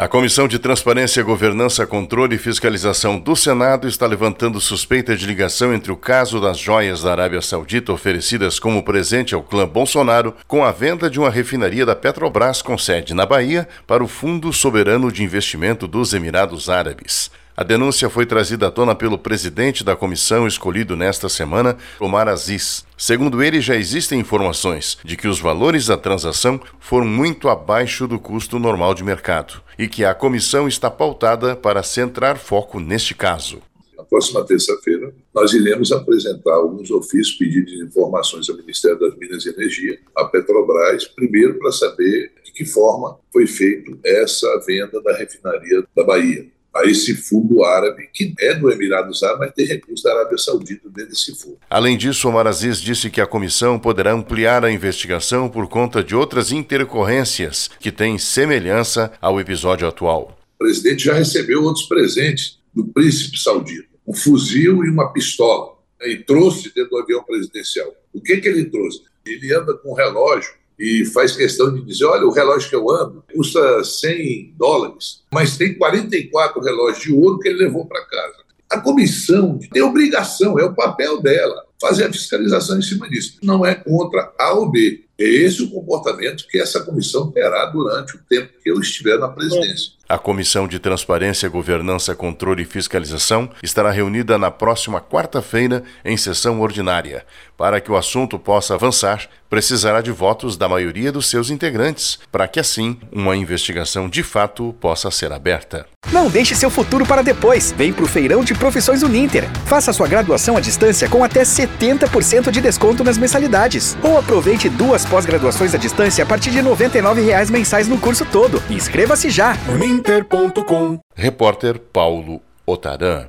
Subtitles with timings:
[0.00, 5.74] A Comissão de Transparência, Governança, Controle e Fiscalização do Senado está levantando suspeita de ligação
[5.74, 10.64] entre o caso das joias da Arábia Saudita oferecidas como presente ao clã Bolsonaro com
[10.64, 15.10] a venda de uma refinaria da Petrobras com sede na Bahia para o Fundo Soberano
[15.10, 17.28] de Investimento dos Emirados Árabes.
[17.58, 22.86] A denúncia foi trazida à tona pelo presidente da comissão escolhido nesta semana, Omar Aziz.
[22.96, 28.16] Segundo ele, já existem informações de que os valores da transação foram muito abaixo do
[28.16, 33.60] custo normal de mercado e que a comissão está pautada para centrar foco neste caso.
[33.96, 39.48] Na próxima terça-feira, nós iremos apresentar alguns ofícios pedindo informações ao Ministério das Minas e
[39.48, 45.82] Energia, à Petrobras, primeiro para saber de que forma foi feita essa venda da refinaria
[45.96, 50.12] da Bahia a esse fundo árabe, que é do Emirados Árabes, mas tem recursos da
[50.12, 51.58] Arábia Saudita dentro desse fundo.
[51.68, 56.14] Além disso, Omar Aziz disse que a comissão poderá ampliar a investigação por conta de
[56.14, 60.38] outras intercorrências que têm semelhança ao episódio atual.
[60.56, 66.16] O presidente já recebeu outros presentes do príncipe saudita, um fuzil e uma pistola, e
[66.16, 67.92] trouxe dentro do avião presidencial.
[68.12, 69.02] O que, que ele trouxe?
[69.26, 72.90] Ele anda com um relógio e faz questão de dizer: olha, o relógio que eu
[72.90, 78.36] ando custa 100 dólares, mas tem 44 relógios de ouro que ele levou para casa.
[78.70, 83.38] A comissão tem obrigação, é o papel dela, fazer a fiscalização em cima disso.
[83.42, 85.04] Não é contra A ou B.
[85.20, 89.28] É esse o comportamento que essa comissão terá durante o tempo que eu estiver na
[89.28, 89.98] presidência.
[90.08, 96.62] A Comissão de Transparência, Governança, Controle e Fiscalização estará reunida na próxima quarta-feira em sessão
[96.62, 97.26] ordinária.
[97.58, 102.48] Para que o assunto possa avançar, precisará de votos da maioria dos seus integrantes, para
[102.48, 105.84] que assim uma investigação de fato possa ser aberta.
[106.10, 107.72] Não deixe seu futuro para depois.
[107.72, 109.44] Vem para o Feirão de Profissões Uninter.
[109.66, 113.96] Faça sua graduação à distância com até 70% de desconto nas mensalidades.
[114.02, 118.62] Ou aproveite duas pós-graduações à distância a partir de R$ 99,00 mensais no curso todo.
[118.70, 119.56] Inscreva-se já!
[119.68, 123.28] Uninter.com Repórter Paulo Otaran